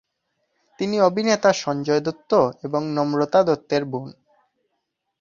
[0.79, 2.31] তিনি অভিনেতা সঞ্জয় দত্ত
[2.63, 4.09] এবং নম্রতা দত্তের বোন।